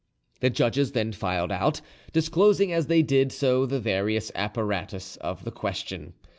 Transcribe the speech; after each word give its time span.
The 0.39 0.49
judges 0.49 0.93
then 0.93 1.11
filed 1.11 1.51
out, 1.51 1.79
disclosing 2.11 2.73
as 2.73 2.87
they 2.87 3.03
did 3.03 3.31
so 3.31 3.67
the 3.67 3.79
various 3.79 4.31
apparatus 4.33 5.15
of 5.17 5.43
the 5.43 5.51
question. 5.51 6.13